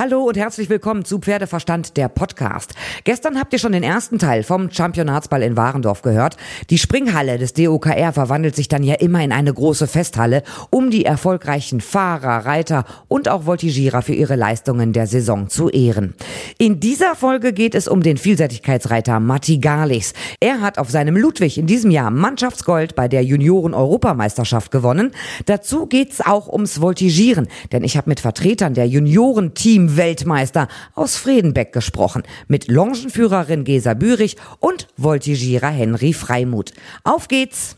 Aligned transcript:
Hallo 0.00 0.22
und 0.22 0.36
herzlich 0.36 0.70
willkommen 0.70 1.04
zu 1.04 1.18
Pferdeverstand, 1.18 1.96
der 1.96 2.08
Podcast. 2.08 2.72
Gestern 3.02 3.36
habt 3.36 3.52
ihr 3.52 3.58
schon 3.58 3.72
den 3.72 3.82
ersten 3.82 4.20
Teil 4.20 4.44
vom 4.44 4.70
Championatsball 4.70 5.42
in 5.42 5.56
Warendorf 5.56 6.02
gehört. 6.02 6.36
Die 6.70 6.78
Springhalle 6.78 7.36
des 7.36 7.52
DOKR 7.52 8.12
verwandelt 8.12 8.54
sich 8.54 8.68
dann 8.68 8.84
ja 8.84 8.94
immer 8.94 9.24
in 9.24 9.32
eine 9.32 9.52
große 9.52 9.88
Festhalle, 9.88 10.44
um 10.70 10.92
die 10.92 11.04
erfolgreichen 11.04 11.80
Fahrer, 11.80 12.46
Reiter 12.46 12.84
und 13.08 13.28
auch 13.28 13.44
Voltigierer 13.44 14.02
für 14.02 14.12
ihre 14.12 14.36
Leistungen 14.36 14.92
der 14.92 15.08
Saison 15.08 15.48
zu 15.48 15.68
ehren. 15.68 16.14
In 16.58 16.78
dieser 16.78 17.16
Folge 17.16 17.52
geht 17.52 17.74
es 17.74 17.88
um 17.88 18.00
den 18.00 18.18
Vielseitigkeitsreiter 18.18 19.18
Matti 19.18 19.58
Garlichs. 19.58 20.12
Er 20.38 20.60
hat 20.60 20.78
auf 20.78 20.90
seinem 20.90 21.16
Ludwig 21.16 21.58
in 21.58 21.66
diesem 21.66 21.90
Jahr 21.90 22.12
Mannschaftsgold 22.12 22.94
bei 22.94 23.08
der 23.08 23.24
Junioren-Europameisterschaft 23.24 24.70
gewonnen. 24.70 25.10
Dazu 25.46 25.86
geht's 25.86 26.20
auch 26.20 26.46
ums 26.46 26.80
Voltigieren, 26.80 27.48
denn 27.72 27.82
ich 27.82 27.96
habe 27.96 28.08
mit 28.08 28.20
Vertretern 28.20 28.74
der 28.74 28.86
Juniorenteam 28.86 29.87
Team-Weltmeister 29.88 30.68
aus 30.94 31.16
Fredenbeck 31.16 31.72
gesprochen, 31.72 32.22
mit 32.46 32.68
Longenführerin 32.68 33.64
Gesa 33.64 33.94
Bürich 33.94 34.36
und 34.60 34.88
Voltigierer 34.96 35.68
Henry 35.68 36.12
Freimuth. 36.12 36.72
Auf 37.04 37.28
geht's! 37.28 37.76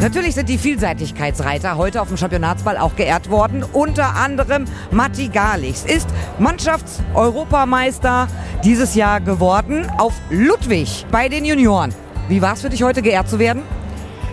Natürlich 0.00 0.34
sind 0.34 0.48
die 0.48 0.56
Vielseitigkeitsreiter 0.56 1.76
heute 1.76 2.00
auf 2.00 2.08
dem 2.08 2.16
Championatsball 2.16 2.78
auch 2.78 2.96
geehrt 2.96 3.28
worden. 3.28 3.62
Unter 3.62 4.16
anderem 4.16 4.64
Matti 4.90 5.28
Garlichs 5.28 5.84
ist 5.84 6.08
Mannschafts-Europameister 6.38 8.26
dieses 8.64 8.94
Jahr 8.94 9.20
geworden 9.20 9.86
auf 9.98 10.14
Ludwig 10.30 11.04
bei 11.10 11.28
den 11.28 11.44
Junioren. 11.44 11.92
Wie 12.28 12.40
war 12.40 12.54
es 12.54 12.62
für 12.62 12.70
dich 12.70 12.82
heute 12.82 13.02
geehrt 13.02 13.28
zu 13.28 13.38
werden? 13.38 13.62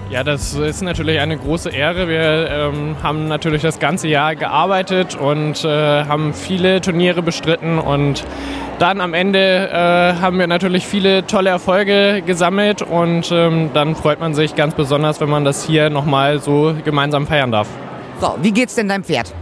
Ja, 0.09 0.23
das 0.23 0.53
ist 0.53 0.81
natürlich 0.83 1.19
eine 1.19 1.37
große 1.37 1.69
Ehre. 1.69 2.07
Wir 2.07 2.49
ähm, 2.49 2.95
haben 3.03 3.27
natürlich 3.27 3.61
das 3.61 3.77
ganze 3.77 4.07
Jahr 4.07 4.35
gearbeitet 4.35 5.15
und 5.15 5.65
äh, 5.65 6.05
haben 6.05 6.33
viele 6.33 6.79
Turniere 6.79 7.21
bestritten 7.21 7.77
und 7.77 8.23
dann 8.79 9.01
am 9.01 9.13
Ende 9.13 9.69
äh, 9.69 10.21
haben 10.21 10.39
wir 10.39 10.47
natürlich 10.47 10.87
viele 10.87 11.27
tolle 11.27 11.49
Erfolge 11.49 12.21
gesammelt 12.25 12.81
und 12.81 13.29
ähm, 13.33 13.71
dann 13.73 13.95
freut 13.95 14.21
man 14.21 14.33
sich 14.33 14.55
ganz 14.55 14.75
besonders, 14.75 15.19
wenn 15.19 15.29
man 15.29 15.43
das 15.43 15.65
hier 15.65 15.89
nochmal 15.89 16.39
so 16.39 16.73
gemeinsam 16.85 17.27
feiern 17.27 17.51
darf. 17.51 17.67
So, 18.21 18.35
wie 18.41 18.51
geht's 18.51 18.75
denn 18.75 18.87
deinem 18.87 19.03
Pferd? 19.03 19.33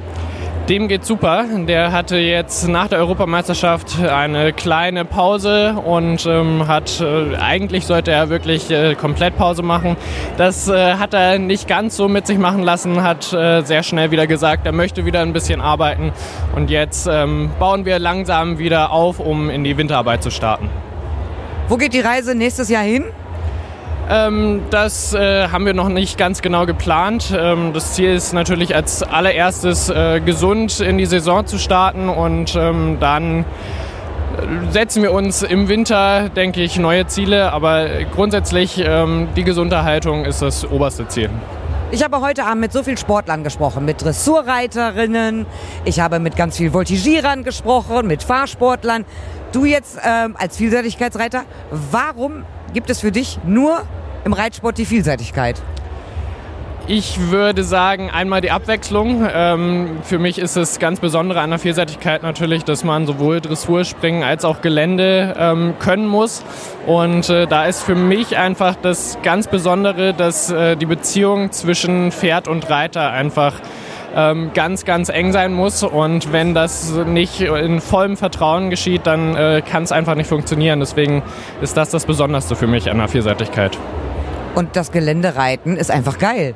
Dem 0.69 0.88
geht 0.88 1.05
super. 1.05 1.45
Der 1.67 1.91
hatte 1.91 2.17
jetzt 2.17 2.67
nach 2.67 2.88
der 2.88 2.97
Europameisterschaft 2.97 3.99
eine 3.99 4.52
kleine 4.52 5.05
Pause 5.05 5.75
und 5.85 6.25
ähm, 6.25 6.67
hat 6.67 7.02
äh, 7.02 7.35
eigentlich 7.35 7.85
sollte 7.85 8.09
er 8.09 8.30
wirklich 8.30 8.72
äh, 8.72 8.95
komplett 8.95 9.38
Pause 9.38 9.61
machen. 9.61 9.95
Das 10.38 10.67
äh, 10.67 10.95
hat 10.95 11.13
er 11.13 11.38
nicht 11.38 11.67
ganz 11.67 11.95
so 11.95 12.07
mit 12.07 12.25
sich 12.25 12.39
machen 12.39 12.63
lassen, 12.63 13.03
hat 13.03 13.31
äh, 13.31 13.61
sehr 13.61 13.83
schnell 13.83 14.09
wieder 14.09 14.25
gesagt, 14.25 14.66
er 14.66 14.72
möchte 14.72 15.05
wieder 15.05 15.22
ein 15.22 15.33
bisschen 15.33 15.61
arbeiten 15.61 16.11
und 16.55 16.72
jetzt 16.72 17.07
ähm, 17.11 17.52
bauen 17.59 17.85
wir 17.85 18.00
langsam 18.00 18.57
wieder 18.57 18.91
auf, 18.91 19.19
um 19.19 19.52
in 19.52 19.63
die 19.63 19.77
Winterarbeit 19.77 20.23
zu 20.23 20.31
starten. 20.31 20.72
Wo 21.69 21.77
geht 21.77 21.94
die 21.94 22.00
Reise 22.00 22.33
nächstes 22.33 22.69
Jahr 22.69 22.83
hin? 22.83 23.05
Ähm, 24.07 24.61
das 24.69 25.13
äh, 25.13 25.47
haben 25.47 25.65
wir 25.65 25.73
noch 25.73 25.89
nicht 25.89 26.17
ganz 26.17 26.41
genau 26.41 26.65
geplant. 26.65 27.33
Ähm, 27.35 27.73
das 27.73 27.93
Ziel 27.93 28.13
ist 28.13 28.33
natürlich 28.33 28.75
als 28.75 29.01
allererstes 29.01 29.89
äh, 29.89 30.21
gesund 30.21 30.79
in 30.79 30.97
die 30.97 31.07
Saison 31.07 31.45
zu 31.45 31.57
starten 31.57 32.09
und 32.09 32.55
ähm, 32.55 32.97
dann 32.99 33.45
setzen 34.69 35.01
wir 35.01 35.11
uns 35.11 35.41
im 35.41 35.69
Winter, 35.69 36.29
denke 36.29 36.61
ich, 36.61 36.77
neue 36.77 37.07
Ziele. 37.07 37.51
Aber 37.51 37.87
grundsätzlich 38.13 38.83
ähm, 38.85 39.29
die 39.35 39.43
Gesunderhaltung 39.43 40.25
ist 40.25 40.41
das 40.41 40.69
oberste 40.69 41.07
Ziel. 41.07 41.29
Ich 41.91 42.03
habe 42.03 42.19
heute 42.19 42.43
Abend 42.45 42.61
mit 42.61 42.73
so 42.73 42.83
vielen 42.83 42.97
Sportlern 42.97 43.43
gesprochen, 43.43 43.85
mit 43.85 44.03
Dressurreiterinnen, 44.03 45.45
ich 45.85 45.99
habe 45.99 46.19
mit 46.19 46.35
ganz 46.35 46.57
vielen 46.57 46.73
Voltigierern 46.73 47.43
gesprochen, 47.43 48.07
mit 48.07 48.23
Fahrsportlern. 48.23 49.05
Du 49.51 49.65
jetzt 49.65 49.99
ähm, 50.03 50.35
als 50.37 50.57
Vielseitigkeitsreiter, 50.57 51.43
warum 51.71 52.44
gibt 52.73 52.89
es 52.89 53.01
für 53.01 53.11
dich 53.11 53.39
nur 53.45 53.83
im 54.25 54.33
Reitsport 54.33 54.77
die 54.77 54.85
Vielseitigkeit? 54.85 55.61
Ich 56.87 57.31
würde 57.31 57.63
sagen, 57.63 58.11
einmal 58.11 58.41
die 58.41 58.51
Abwechslung. 58.51 59.27
Ähm, 59.33 59.97
für 60.03 60.19
mich 60.19 60.37
ist 60.37 60.55
es 60.55 60.77
ganz 60.77 60.99
Besondere 60.99 61.41
an 61.41 61.49
der 61.49 61.57
Vielseitigkeit 61.57 62.21
natürlich, 62.21 62.63
dass 62.63 62.83
man 62.83 63.07
sowohl 63.07 63.41
Dressurspringen 63.41 64.21
als 64.21 64.45
auch 64.45 64.61
Gelände 64.61 65.35
ähm, 65.35 65.73
können 65.79 66.07
muss. 66.07 66.43
Und 66.85 67.27
äh, 67.29 67.47
da 67.47 67.65
ist 67.65 67.81
für 67.81 67.95
mich 67.95 68.37
einfach 68.37 68.75
das 68.79 69.17
ganz 69.23 69.47
Besondere, 69.47 70.13
dass 70.13 70.51
äh, 70.51 70.75
die 70.75 70.85
Beziehung 70.85 71.51
zwischen 71.51 72.11
Pferd 72.11 72.47
und 72.47 72.69
Reiter 72.69 73.09
einfach 73.09 73.53
ähm, 74.15 74.51
ganz, 74.53 74.85
ganz 74.85 75.09
eng 75.09 75.31
sein 75.31 75.53
muss. 75.53 75.83
Und 75.83 76.31
wenn 76.31 76.53
das 76.53 76.91
nicht 77.05 77.41
in 77.41 77.81
vollem 77.81 78.17
Vertrauen 78.17 78.69
geschieht, 78.69 79.05
dann 79.05 79.35
äh, 79.35 79.61
kann 79.61 79.83
es 79.83 79.91
einfach 79.91 80.15
nicht 80.15 80.27
funktionieren. 80.27 80.79
Deswegen 80.79 81.21
ist 81.61 81.77
das 81.77 81.89
das 81.89 82.05
Besonderste 82.05 82.55
für 82.55 82.67
mich 82.67 82.89
an 82.89 82.97
der 82.97 83.07
Vielseitigkeit. 83.07 83.77
Und 84.55 84.75
das 84.75 84.91
Geländereiten 84.91 85.75
ist 85.75 85.91
einfach 85.91 86.17
geil. 86.17 86.55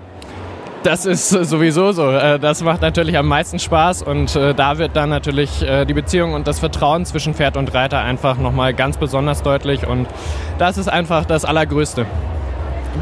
Das 0.84 1.06
ist 1.06 1.30
sowieso 1.30 1.92
so. 1.92 2.10
Äh, 2.10 2.40
das 2.40 2.64
macht 2.64 2.82
natürlich 2.82 3.18
am 3.18 3.28
meisten 3.28 3.60
Spaß 3.60 4.02
und 4.04 4.36
äh, 4.36 4.54
da 4.54 4.78
wird 4.78 4.96
dann 4.96 5.10
natürlich 5.10 5.62
äh, 5.62 5.84
die 5.86 5.94
Beziehung 5.94 6.34
und 6.34 6.48
das 6.48 6.60
Vertrauen 6.60 7.06
zwischen 7.06 7.34
Pferd 7.34 7.58
und 7.58 7.74
Reiter 7.74 8.00
einfach 8.00 8.38
nochmal 8.38 8.74
ganz 8.74 8.98
besonders 8.98 9.44
deutlich 9.44 9.86
und 9.86 10.08
das 10.58 10.78
ist 10.78 10.88
einfach 10.88 11.26
das 11.26 11.44
Allergrößte. 11.44 12.06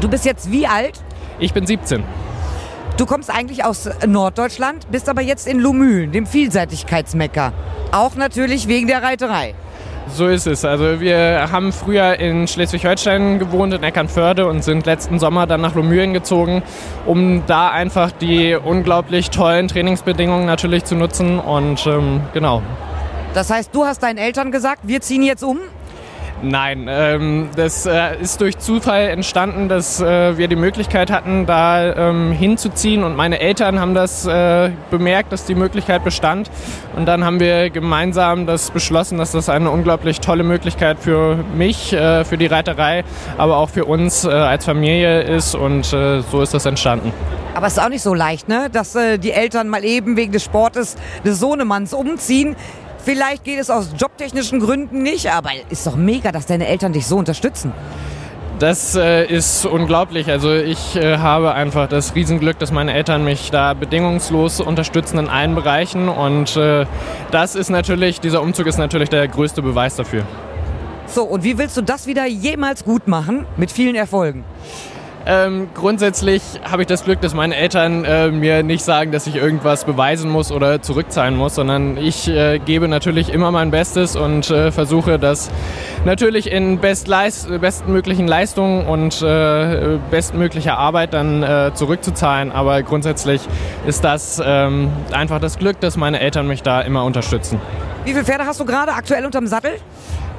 Du 0.00 0.08
bist 0.08 0.24
jetzt 0.24 0.50
wie 0.50 0.66
alt? 0.66 1.00
Ich 1.38 1.52
bin 1.54 1.66
17. 1.66 2.02
Du 2.98 3.06
kommst 3.06 3.30
eigentlich 3.32 3.64
aus 3.64 3.88
Norddeutschland, 4.04 4.90
bist 4.90 5.08
aber 5.08 5.22
jetzt 5.22 5.46
in 5.46 5.60
Lumülen, 5.60 6.10
dem 6.10 6.26
Vielseitigkeitsmecker. 6.26 7.52
Auch 7.92 8.16
natürlich 8.16 8.66
wegen 8.66 8.88
der 8.88 9.04
Reiterei. 9.04 9.54
So 10.08 10.26
ist 10.26 10.48
es. 10.48 10.64
Also 10.64 11.00
wir 11.00 11.48
haben 11.52 11.72
früher 11.72 12.18
in 12.18 12.48
Schleswig-Holstein 12.48 13.38
gewohnt, 13.38 13.72
in 13.72 13.84
Eckernförde 13.84 14.48
und 14.48 14.64
sind 14.64 14.84
letzten 14.84 15.20
Sommer 15.20 15.46
dann 15.46 15.60
nach 15.60 15.76
Lomülen 15.76 16.12
gezogen, 16.12 16.64
um 17.06 17.44
da 17.46 17.70
einfach 17.70 18.10
die 18.10 18.56
unglaublich 18.56 19.30
tollen 19.30 19.68
Trainingsbedingungen 19.68 20.46
natürlich 20.46 20.84
zu 20.84 20.96
nutzen 20.96 21.38
und 21.38 21.86
ähm, 21.86 22.22
genau. 22.34 22.62
Das 23.32 23.48
heißt, 23.48 23.72
du 23.72 23.84
hast 23.84 24.02
deinen 24.02 24.18
Eltern 24.18 24.50
gesagt, 24.50 24.80
wir 24.82 25.00
ziehen 25.02 25.22
jetzt 25.22 25.44
um? 25.44 25.58
Nein, 26.40 26.86
ähm, 26.88 27.48
das 27.56 27.84
äh, 27.84 28.16
ist 28.20 28.40
durch 28.40 28.58
Zufall 28.58 29.08
entstanden, 29.08 29.68
dass 29.68 30.00
äh, 30.00 30.38
wir 30.38 30.46
die 30.46 30.54
Möglichkeit 30.54 31.10
hatten, 31.10 31.46
da 31.46 32.10
ähm, 32.10 32.30
hinzuziehen 32.30 33.02
und 33.02 33.16
meine 33.16 33.40
Eltern 33.40 33.80
haben 33.80 33.94
das 33.94 34.24
äh, 34.24 34.70
bemerkt, 34.90 35.32
dass 35.32 35.46
die 35.46 35.56
Möglichkeit 35.56 36.04
bestand 36.04 36.48
und 36.96 37.06
dann 37.06 37.24
haben 37.24 37.40
wir 37.40 37.70
gemeinsam 37.70 38.46
das 38.46 38.70
beschlossen, 38.70 39.18
dass 39.18 39.32
das 39.32 39.48
eine 39.48 39.68
unglaublich 39.70 40.20
tolle 40.20 40.44
Möglichkeit 40.44 40.98
für 41.00 41.38
mich, 41.56 41.92
äh, 41.92 42.24
für 42.24 42.38
die 42.38 42.46
Reiterei, 42.46 43.02
aber 43.36 43.56
auch 43.56 43.70
für 43.70 43.84
uns 43.84 44.24
äh, 44.24 44.28
als 44.28 44.64
Familie 44.64 45.22
ist 45.22 45.56
und 45.56 45.92
äh, 45.92 46.22
so 46.22 46.40
ist 46.40 46.54
das 46.54 46.66
entstanden. 46.66 47.12
Aber 47.54 47.66
es 47.66 47.72
ist 47.72 47.82
auch 47.82 47.88
nicht 47.88 48.02
so 48.02 48.14
leicht, 48.14 48.48
ne? 48.48 48.68
dass 48.70 48.96
die 49.18 49.32
Eltern 49.32 49.68
mal 49.68 49.84
eben 49.84 50.16
wegen 50.16 50.30
des 50.30 50.44
Sportes 50.44 50.94
des 51.24 51.40
Sohnemanns 51.40 51.92
umziehen. 51.92 52.54
Vielleicht 53.08 53.44
geht 53.44 53.58
es 53.58 53.70
aus 53.70 53.88
jobtechnischen 53.96 54.60
Gründen 54.60 55.02
nicht, 55.02 55.32
aber 55.32 55.48
ist 55.70 55.86
doch 55.86 55.96
mega, 55.96 56.30
dass 56.30 56.44
deine 56.44 56.66
Eltern 56.66 56.92
dich 56.92 57.06
so 57.06 57.16
unterstützen. 57.16 57.72
Das 58.58 58.96
äh, 58.96 59.24
ist 59.24 59.64
unglaublich. 59.64 60.28
Also 60.28 60.52
ich 60.52 60.94
äh, 60.94 61.16
habe 61.16 61.54
einfach 61.54 61.88
das 61.88 62.14
Riesenglück, 62.14 62.58
dass 62.58 62.70
meine 62.70 62.92
Eltern 62.92 63.24
mich 63.24 63.50
da 63.50 63.72
bedingungslos 63.72 64.60
unterstützen 64.60 65.16
in 65.16 65.28
allen 65.30 65.54
Bereichen. 65.54 66.10
Und 66.10 66.54
äh, 66.58 66.84
das 67.30 67.54
ist 67.54 67.70
natürlich, 67.70 68.20
dieser 68.20 68.42
Umzug 68.42 68.66
ist 68.66 68.76
natürlich 68.76 69.08
der 69.08 69.26
größte 69.26 69.62
Beweis 69.62 69.96
dafür. 69.96 70.24
So, 71.06 71.24
und 71.24 71.44
wie 71.44 71.56
willst 71.56 71.78
du 71.78 71.80
das 71.80 72.06
wieder 72.06 72.26
jemals 72.26 72.84
gut 72.84 73.08
machen 73.08 73.46
mit 73.56 73.72
vielen 73.72 73.94
Erfolgen? 73.94 74.44
Ähm, 75.30 75.68
grundsätzlich 75.74 76.42
habe 76.64 76.80
ich 76.80 76.88
das 76.88 77.04
Glück, 77.04 77.20
dass 77.20 77.34
meine 77.34 77.54
Eltern 77.54 78.02
äh, 78.06 78.30
mir 78.30 78.62
nicht 78.62 78.82
sagen, 78.82 79.12
dass 79.12 79.26
ich 79.26 79.36
irgendwas 79.36 79.84
beweisen 79.84 80.30
muss 80.30 80.50
oder 80.50 80.80
zurückzahlen 80.80 81.36
muss, 81.36 81.54
sondern 81.54 81.98
ich 81.98 82.28
äh, 82.28 82.58
gebe 82.58 82.88
natürlich 82.88 83.30
immer 83.30 83.50
mein 83.50 83.70
Bestes 83.70 84.16
und 84.16 84.48
äh, 84.48 84.72
versuche 84.72 85.18
das 85.18 85.50
natürlich 86.06 86.50
in 86.50 86.78
bestleist 86.78 87.60
bestmöglichen 87.60 88.26
Leistungen 88.26 88.86
und 88.86 89.20
äh, 89.20 89.98
bestmöglicher 90.10 90.78
Arbeit 90.78 91.12
dann 91.12 91.42
äh, 91.42 91.72
zurückzuzahlen. 91.74 92.50
Aber 92.50 92.82
grundsätzlich 92.82 93.42
ist 93.86 94.04
das 94.04 94.40
ähm, 94.42 94.90
einfach 95.12 95.40
das 95.40 95.58
Glück, 95.58 95.78
dass 95.80 95.98
meine 95.98 96.20
Eltern 96.20 96.48
mich 96.48 96.62
da 96.62 96.80
immer 96.80 97.04
unterstützen. 97.04 97.60
Wie 98.04 98.12
viele 98.12 98.24
Pferde 98.24 98.46
hast 98.46 98.60
du 98.60 98.64
gerade 98.64 98.92
aktuell 98.92 99.26
unterm 99.26 99.46
Sattel? 99.46 99.72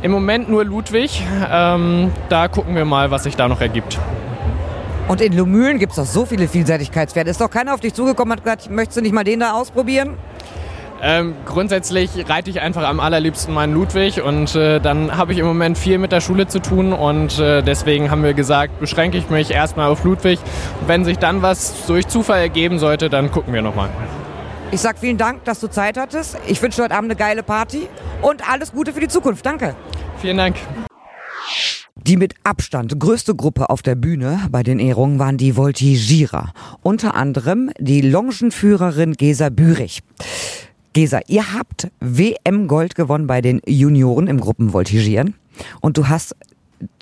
Im 0.02 0.10
Moment 0.10 0.50
nur 0.50 0.66
Ludwig. 0.66 1.24
Ähm, 1.52 2.12
da 2.30 2.48
gucken 2.48 2.76
wir 2.76 2.86
mal, 2.86 3.12
was 3.12 3.26
sich 3.26 3.36
da 3.36 3.48
noch 3.48 3.62
ergibt. 3.62 4.00
Und 5.10 5.22
in 5.22 5.36
Lumülen 5.36 5.80
gibt 5.80 5.94
es 5.94 5.96
doch 5.96 6.06
so 6.06 6.24
viele 6.24 6.48
Vielseitigkeitspferde. 6.48 7.32
Ist 7.32 7.42
doch 7.42 7.50
keiner 7.50 7.74
auf 7.74 7.80
dich 7.80 7.96
zugekommen 7.96 8.32
und 8.32 8.38
hat 8.38 8.44
gesagt, 8.44 8.70
möchtest 8.70 8.98
du 8.98 9.02
nicht 9.02 9.12
mal 9.12 9.24
den 9.24 9.40
da 9.40 9.54
ausprobieren? 9.54 10.16
Ähm, 11.02 11.34
grundsätzlich 11.46 12.12
reite 12.30 12.52
ich 12.52 12.62
einfach 12.62 12.88
am 12.88 13.00
allerliebsten 13.00 13.52
meinen 13.52 13.74
Ludwig 13.74 14.22
und 14.22 14.54
äh, 14.56 14.80
dann 14.80 15.18
habe 15.18 15.34
ich 15.34 15.40
im 15.40 15.48
Moment 15.48 15.80
viel 15.80 15.98
mit 15.98 16.12
der 16.12 16.22
Schule 16.22 16.48
zu 16.48 16.60
tun 16.60 16.94
und 16.94 17.40
äh, 17.40 17.64
deswegen 17.64 18.12
haben 18.12 18.22
wir 18.22 18.36
gesagt, 18.36 18.80
beschränke 18.80 19.18
ich 19.18 19.32
mich 19.32 19.50
erstmal 19.50 19.90
auf 19.90 20.04
Ludwig. 20.04 20.38
Wenn 20.86 21.06
sich 21.06 21.18
dann 21.18 21.42
was 21.42 21.88
durch 21.88 22.08
Zufall 22.08 22.42
ergeben 22.42 22.78
sollte, 22.78 23.10
dann 23.10 23.32
gucken 23.32 23.52
wir 23.52 23.64
nochmal. 23.64 23.90
Ich 24.70 24.82
sag 24.82 25.00
vielen 25.00 25.18
Dank, 25.18 25.44
dass 25.46 25.60
du 25.60 25.70
Zeit 25.70 25.98
hattest. 25.98 26.38
Ich 26.46 26.62
wünsche 26.62 26.84
heute 26.84 26.94
Abend 26.94 27.10
eine 27.10 27.18
geile 27.18 27.42
Party 27.42 27.88
und 28.22 28.48
alles 28.48 28.74
Gute 28.74 28.94
für 28.94 29.00
die 29.00 29.08
Zukunft. 29.08 29.44
Danke. 29.44 29.74
Vielen 30.22 30.38
Dank. 30.38 30.58
Die 32.08 32.18
mit 32.18 32.34
Abstand 32.44 33.00
größte 33.00 33.36
Gruppe 33.36 33.70
auf 33.70 33.82
der 33.82 33.96
Bühne 33.96 34.48
bei 34.52 34.64
den 34.64 34.80
Ehrungen 34.80 35.20
waren 35.20 35.38
die 35.38 35.56
Voltigierer. 35.56 36.54
Unter 36.82 37.16
anderem 37.16 37.72
die 37.80 38.02
Longenführerin 38.02 39.14
Gesa 39.14 39.50
Bürich. 39.50 40.02
Gesa, 40.94 41.20
ihr 41.28 41.54
habt 41.54 41.92
WM 42.00 42.68
Gold 42.68 42.96
gewonnen 42.96 43.28
bei 43.28 43.42
den 43.42 43.62
Junioren 43.68 44.28
im 44.28 44.40
Gruppenvoltigieren 44.40 45.36
und 45.82 45.98
du 45.98 46.08
hast 46.08 46.36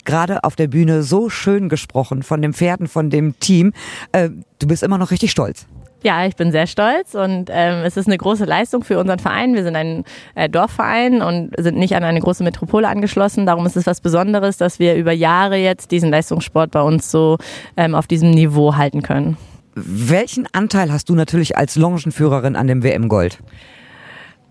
gerade 0.03 0.44
auf 0.44 0.55
der 0.55 0.67
Bühne 0.67 1.03
so 1.03 1.29
schön 1.29 1.69
gesprochen 1.69 2.23
von 2.23 2.41
den 2.41 2.53
Pferden, 2.53 2.88
von 2.88 3.09
dem 3.09 3.39
Team. 3.39 3.73
Äh, 4.11 4.29
du 4.59 4.67
bist 4.67 4.83
immer 4.83 4.97
noch 4.97 5.11
richtig 5.11 5.31
stolz. 5.31 5.67
Ja, 6.03 6.25
ich 6.25 6.35
bin 6.35 6.51
sehr 6.51 6.67
stolz 6.67 7.15
und 7.15 7.49
ähm, 7.51 7.83
es 7.83 7.97
ist 7.97 8.07
eine 8.07 8.17
große 8.17 8.45
Leistung 8.45 8.83
für 8.83 8.99
unseren 8.99 9.17
Verein. 9.17 9.55
Wir 9.55 9.63
sind 9.63 9.75
ein 9.75 10.03
äh, 10.35 10.47
Dorfverein 10.47 11.23
und 11.23 11.51
sind 11.57 11.77
nicht 11.77 11.95
an 11.95 12.03
eine 12.03 12.19
große 12.19 12.44
Metropole 12.44 12.88
angeschlossen. 12.88 13.47
Darum 13.47 13.65
ist 13.65 13.75
es 13.75 13.88
was 13.88 13.99
Besonderes, 13.99 14.57
dass 14.57 14.77
wir 14.77 14.95
über 14.95 15.11
Jahre 15.11 15.57
jetzt 15.57 15.89
diesen 15.91 16.11
Leistungssport 16.11 16.69
bei 16.69 16.81
uns 16.81 17.09
so 17.09 17.38
ähm, 17.77 17.95
auf 17.95 18.05
diesem 18.05 18.29
Niveau 18.29 18.75
halten 18.75 19.01
können. 19.01 19.38
Welchen 19.73 20.47
Anteil 20.53 20.91
hast 20.91 21.09
du 21.09 21.15
natürlich 21.15 21.57
als 21.57 21.75
Longenführerin 21.75 22.55
an 22.55 22.67
dem 22.67 22.83
WM 22.83 23.09
Gold? 23.09 23.39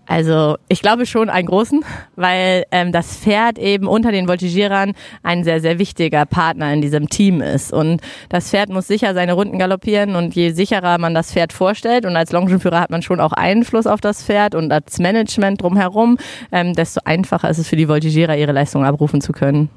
Also 0.07 0.57
ich 0.69 0.81
glaube 0.81 1.05
schon 1.05 1.29
einen 1.29 1.47
großen, 1.47 1.83
weil 2.15 2.65
ähm, 2.71 2.91
das 2.93 3.17
Pferd 3.17 3.59
eben 3.59 3.87
unter 3.87 4.11
den 4.11 4.27
Voltigierern 4.27 4.93
ein 5.21 5.43
sehr, 5.43 5.59
sehr 5.59 5.79
wichtiger 5.79 6.25
Partner 6.25 6.73
in 6.73 6.81
diesem 6.81 7.09
Team 7.09 7.41
ist. 7.41 7.73
Und 7.73 8.01
das 8.29 8.49
Pferd 8.49 8.69
muss 8.69 8.87
sicher 8.87 9.13
seine 9.13 9.33
Runden 9.33 9.59
galoppieren 9.59 10.15
und 10.15 10.33
je 10.33 10.51
sicherer 10.51 10.97
man 10.97 11.13
das 11.13 11.33
Pferd 11.33 11.51
vorstellt 11.51 12.05
und 12.05 12.15
als 12.15 12.31
Longenführer 12.31 12.79
hat 12.79 12.89
man 12.89 13.01
schon 13.01 13.19
auch 13.19 13.33
Einfluss 13.33 13.85
auf 13.85 13.99
das 13.99 14.23
Pferd 14.23 14.55
und 14.55 14.71
als 14.71 14.97
Management 14.97 15.61
drumherum, 15.61 16.17
ähm, 16.51 16.73
desto 16.73 17.01
einfacher 17.03 17.49
ist 17.49 17.57
es 17.57 17.67
für 17.67 17.75
die 17.75 17.89
Voltigierer, 17.89 18.37
ihre 18.37 18.53
Leistung 18.53 18.85
abrufen 18.85 19.19
zu 19.19 19.33
können. 19.33 19.69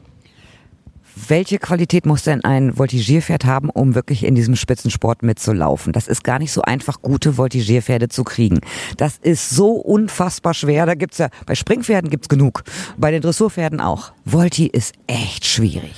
Welche 1.29 1.59
Qualität 1.59 2.07
muss 2.07 2.23
denn 2.23 2.45
ein 2.45 2.79
Voltigierpferd 2.79 3.45
haben, 3.45 3.71
um 3.71 3.95
wirklich 3.95 4.25
in 4.25 4.35
diesem 4.35 4.57
Spitzensport 4.57 5.23
mitzulaufen? 5.23 5.93
Das 5.93 6.09
ist 6.09 6.25
gar 6.25 6.39
nicht 6.39 6.53
so 6.53 6.63
einfach, 6.63 7.03
gute 7.03 7.37
Voltigierpferde 7.37 8.09
zu 8.09 8.25
kriegen. 8.25 8.61
Das 8.97 9.19
ist 9.19 9.51
so 9.51 9.73
unfassbar 9.73 10.55
schwer. 10.55 10.87
Da 10.87 10.95
gibt's 10.95 11.19
ja, 11.19 11.29
bei 11.47 11.55
Springpferden 11.55 12.11
gibt's 12.11 12.29
genug. 12.29 12.63
Bei 12.97 13.11
den 13.11 13.23
Dressurpferden 13.23 13.81
auch. 13.81 14.13
Volti 14.25 14.67
ist 14.67 14.95
echt 15.07 15.45
schwierig. 15.45 15.95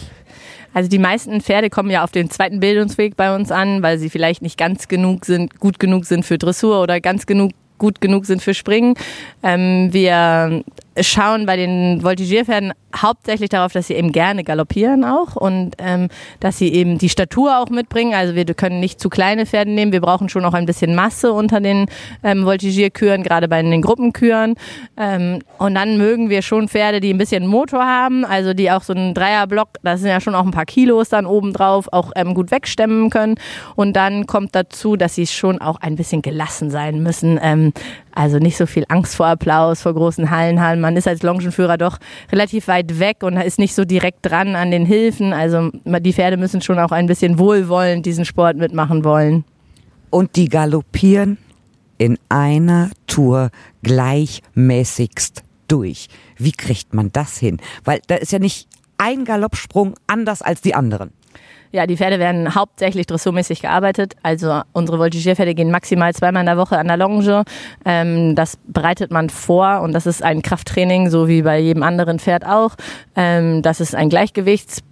Also 0.74 0.88
die 0.88 0.98
meisten 0.98 1.40
Pferde 1.40 1.70
kommen 1.70 1.90
ja 1.90 2.02
auf 2.02 2.10
den 2.10 2.30
zweiten 2.30 2.60
Bildungsweg 2.60 3.16
bei 3.16 3.34
uns 3.34 3.50
an, 3.50 3.82
weil 3.82 3.98
sie 3.98 4.10
vielleicht 4.10 4.42
nicht 4.42 4.56
ganz 4.56 4.88
genug 4.88 5.26
sind, 5.26 5.60
gut 5.60 5.78
genug 5.78 6.06
sind 6.06 6.24
für 6.24 6.38
Dressur 6.38 6.82
oder 6.82 7.00
ganz 7.00 7.26
genug 7.26 7.52
gut 7.82 8.00
genug 8.00 8.26
sind 8.26 8.40
für 8.40 8.54
Springen. 8.54 8.94
Ähm, 9.42 9.88
wir 9.92 10.62
schauen 11.00 11.46
bei 11.46 11.56
den 11.56 12.02
Voltigierpferden 12.02 12.72
hauptsächlich 12.94 13.48
darauf, 13.48 13.72
dass 13.72 13.86
sie 13.86 13.94
eben 13.94 14.12
gerne 14.12 14.44
galoppieren 14.44 15.04
auch 15.04 15.36
und 15.36 15.72
ähm, 15.78 16.08
dass 16.40 16.58
sie 16.58 16.72
eben 16.72 16.98
die 16.98 17.08
Statur 17.08 17.58
auch 17.58 17.70
mitbringen. 17.70 18.14
Also 18.14 18.34
wir 18.34 18.44
können 18.44 18.80
nicht 18.80 19.00
zu 19.00 19.08
kleine 19.08 19.46
Pferde 19.46 19.70
nehmen. 19.70 19.92
Wir 19.92 20.00
brauchen 20.00 20.28
schon 20.28 20.44
auch 20.44 20.54
ein 20.54 20.66
bisschen 20.66 20.94
Masse 20.94 21.32
unter 21.32 21.60
den 21.60 21.86
ähm, 22.22 22.44
Voltigierküren, 22.44 23.22
gerade 23.22 23.48
bei 23.48 23.62
den 23.62 23.80
Gruppenküren. 23.80 24.54
Ähm, 24.96 25.38
und 25.58 25.74
dann 25.74 25.96
mögen 25.96 26.28
wir 26.28 26.42
schon 26.42 26.68
Pferde, 26.68 27.00
die 27.00 27.12
ein 27.12 27.18
bisschen 27.18 27.46
Motor 27.46 27.84
haben, 27.84 28.24
also 28.24 28.52
die 28.52 28.70
auch 28.70 28.82
so 28.82 28.92
einen 28.92 29.14
Dreierblock, 29.14 29.68
da 29.82 29.96
sind 29.96 30.08
ja 30.08 30.20
schon 30.20 30.34
auch 30.34 30.44
ein 30.44 30.50
paar 30.50 30.66
Kilos 30.66 31.08
dann 31.08 31.26
oben 31.26 31.52
drauf, 31.52 31.88
auch 31.92 32.12
ähm, 32.14 32.34
gut 32.34 32.50
wegstemmen 32.50 33.10
können. 33.10 33.36
Und 33.74 33.94
dann 33.94 34.26
kommt 34.26 34.54
dazu, 34.54 34.96
dass 34.96 35.14
sie 35.14 35.26
schon 35.26 35.60
auch 35.60 35.80
ein 35.80 35.96
bisschen 35.96 36.22
gelassen 36.22 36.70
sein 36.70 37.02
müssen. 37.02 37.38
Ähm, 37.42 37.72
also 38.14 38.38
nicht 38.38 38.56
so 38.56 38.66
viel 38.66 38.84
Angst 38.88 39.16
vor 39.16 39.26
Applaus, 39.26 39.82
vor 39.82 39.94
großen 39.94 40.30
Hallenhallen. 40.30 40.80
Man 40.80 40.96
ist 40.96 41.08
als 41.08 41.22
Longenführer 41.22 41.78
doch 41.78 41.98
relativ 42.30 42.68
weit 42.68 42.98
weg 42.98 43.22
und 43.22 43.36
ist 43.36 43.58
nicht 43.58 43.74
so 43.74 43.84
direkt 43.84 44.18
dran 44.22 44.54
an 44.54 44.70
den 44.70 44.86
Hilfen. 44.86 45.32
Also 45.32 45.70
die 45.72 46.12
Pferde 46.12 46.36
müssen 46.36 46.60
schon 46.60 46.78
auch 46.78 46.92
ein 46.92 47.06
bisschen 47.06 47.38
wohlwollend 47.38 48.06
diesen 48.06 48.24
Sport 48.24 48.56
mitmachen 48.56 49.04
wollen. 49.04 49.44
Und 50.10 50.36
die 50.36 50.48
galoppieren 50.48 51.38
in 51.98 52.18
einer 52.28 52.90
Tour 53.06 53.50
gleichmäßigst 53.82 55.42
durch. 55.68 56.08
Wie 56.36 56.52
kriegt 56.52 56.94
man 56.94 57.12
das 57.12 57.38
hin? 57.38 57.58
Weil 57.84 58.00
da 58.08 58.16
ist 58.16 58.32
ja 58.32 58.38
nicht 58.38 58.68
ein 58.98 59.24
Galoppsprung 59.24 59.94
anders 60.06 60.42
als 60.42 60.60
die 60.60 60.74
anderen. 60.74 61.12
Ja, 61.72 61.86
die 61.86 61.96
Pferde 61.96 62.18
werden 62.18 62.54
hauptsächlich 62.54 63.06
dressurmäßig 63.06 63.62
gearbeitet. 63.62 64.14
Also 64.22 64.60
unsere 64.72 64.98
Voltigierpferde 64.98 65.54
gehen 65.54 65.70
maximal 65.70 66.12
zweimal 66.14 66.42
in 66.42 66.46
der 66.46 66.58
Woche 66.58 66.78
an 66.78 66.86
der 66.86 66.98
Longe. 66.98 67.44
Ähm, 67.86 68.34
das 68.34 68.58
bereitet 68.66 69.10
man 69.10 69.30
vor 69.30 69.80
und 69.80 69.92
das 69.92 70.06
ist 70.06 70.22
ein 70.22 70.42
Krafttraining, 70.42 71.08
so 71.08 71.28
wie 71.28 71.42
bei 71.42 71.58
jedem 71.58 71.82
anderen 71.82 72.18
Pferd 72.18 72.44
auch. 72.44 72.74
Ähm, 73.16 73.62
das 73.62 73.80
ist 73.80 73.94
ein 73.94 74.10
Gleichgewichts 74.10 74.82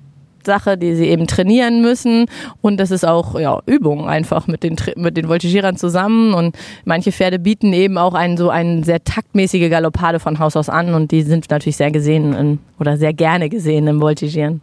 Sache, 0.45 0.79
die 0.79 0.95
sie 0.95 1.07
eben 1.09 1.27
trainieren 1.27 1.83
müssen. 1.83 2.27
Und 2.61 2.79
das 2.79 2.91
ist 2.91 3.05
auch 3.05 3.39
ja, 3.39 3.61
Übung 3.67 4.09
einfach 4.09 4.47
mit 4.47 4.63
den, 4.63 4.77
mit 4.97 5.17
den 5.17 5.29
Voltigierern 5.29 5.77
zusammen. 5.77 6.35
Und 6.35 6.57
manche 6.85 7.13
Pferde 7.13 7.39
bieten 7.39 7.73
eben 7.73 7.99
auch 7.99 8.15
einen, 8.15 8.37
so 8.37 8.51
eine 8.51 8.85
sehr 8.85 9.03
taktmäßige 9.05 9.71
Galoppade 9.71 10.21
von 10.21 10.39
Haus 10.39 10.57
aus 10.57 10.69
an. 10.69 10.95
Und 10.95 11.11
die 11.11 11.23
sind 11.23 11.51
natürlich 11.51 11.77
sehr 11.77 11.91
gesehen 11.91 12.35
in, 12.35 12.59
oder 12.79 12.97
sehr 12.97 13.13
gerne 13.13 13.49
gesehen 13.49 13.87
im 13.87 14.01
Voltigieren. 14.01 14.61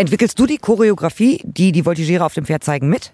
Entwickelst 0.00 0.38
du 0.38 0.46
die 0.46 0.56
Choreografie, 0.56 1.42
die 1.44 1.72
die 1.72 1.84
Voltigierer 1.84 2.24
auf 2.24 2.32
dem 2.32 2.46
Pferd 2.46 2.64
zeigen, 2.64 2.88
mit? 2.88 3.12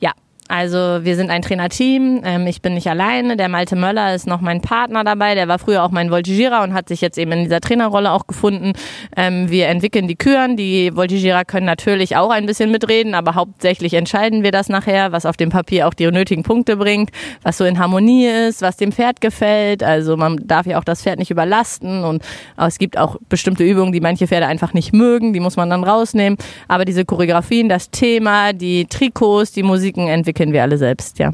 Ja, 0.00 0.12
also 0.48 0.78
wir 1.02 1.16
sind 1.16 1.30
ein 1.30 1.42
Trainerteam. 1.42 2.22
Ähm, 2.24 2.46
ich 2.46 2.62
bin 2.62 2.74
nicht 2.74 2.86
alleine. 2.88 3.36
Der 3.36 3.48
Malte 3.48 3.74
Möller 3.74 4.14
ist 4.14 4.26
noch 4.26 4.40
mein 4.40 4.60
Partner 4.60 5.02
dabei. 5.02 5.34
Der 5.34 5.48
war 5.48 5.58
früher 5.58 5.82
auch 5.82 5.90
mein 5.90 6.10
Voltigierer 6.10 6.62
und 6.62 6.72
hat 6.72 6.88
sich 6.88 7.00
jetzt 7.00 7.18
eben 7.18 7.32
in 7.32 7.44
dieser 7.44 7.60
Trainerrolle 7.60 8.12
auch 8.12 8.26
gefunden. 8.26 8.72
Ähm, 9.16 9.50
wir 9.50 9.66
entwickeln 9.66 10.06
die 10.06 10.14
Küren. 10.14 10.56
Die 10.56 10.94
Voltigierer 10.94 11.44
können 11.44 11.66
natürlich 11.66 12.16
auch 12.16 12.30
ein 12.30 12.46
bisschen 12.46 12.70
mitreden, 12.70 13.14
aber 13.14 13.34
hauptsächlich 13.34 13.94
entscheiden 13.94 14.44
wir 14.44 14.52
das 14.52 14.68
nachher, 14.68 15.10
was 15.10 15.26
auf 15.26 15.36
dem 15.36 15.50
Papier 15.50 15.88
auch 15.88 15.94
die 15.94 16.06
nötigen 16.10 16.44
Punkte 16.44 16.76
bringt, 16.76 17.10
was 17.42 17.58
so 17.58 17.64
in 17.64 17.78
Harmonie 17.78 18.26
ist, 18.26 18.62
was 18.62 18.76
dem 18.76 18.92
Pferd 18.92 19.20
gefällt. 19.20 19.82
Also 19.82 20.16
man 20.16 20.38
darf 20.46 20.66
ja 20.66 20.78
auch 20.78 20.84
das 20.84 21.02
Pferd 21.02 21.18
nicht 21.18 21.30
überlasten 21.30 22.04
und 22.04 22.22
es 22.56 22.78
gibt 22.78 22.98
auch 22.98 23.16
bestimmte 23.28 23.64
Übungen, 23.64 23.92
die 23.92 24.00
manche 24.00 24.28
Pferde 24.28 24.46
einfach 24.46 24.74
nicht 24.74 24.92
mögen. 24.92 25.32
Die 25.32 25.40
muss 25.40 25.56
man 25.56 25.70
dann 25.70 25.82
rausnehmen. 25.82 26.38
Aber 26.68 26.84
diese 26.84 27.04
Choreografien, 27.04 27.68
das 27.68 27.90
Thema, 27.90 28.52
die 28.52 28.86
Trikots, 28.86 29.52
die 29.52 29.62
Musiken 29.64 30.06
entwickeln 30.06 30.35
kennen 30.36 30.52
wir 30.52 30.62
alle 30.62 30.78
selbst, 30.78 31.18
ja. 31.18 31.32